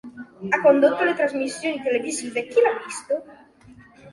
[0.49, 3.23] Ha condotto le trasmissioni televisive "Chi l'ha visto?